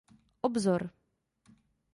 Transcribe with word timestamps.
Obzor. 0.47 0.81